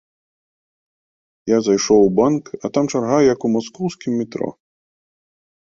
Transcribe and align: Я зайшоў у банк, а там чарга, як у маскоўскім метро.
Я 1.51 1.57
зайшоў 1.67 1.99
у 2.07 2.11
банк, 2.21 2.43
а 2.65 2.75
там 2.79 2.85
чарга, 2.93 3.19
як 3.33 3.39
у 3.49 3.55
маскоўскім 3.59 4.13
метро. 4.25 4.49